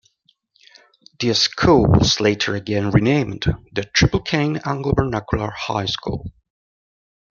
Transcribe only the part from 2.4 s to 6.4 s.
again renamed "The Triplicane Anglo-Vernacular High School".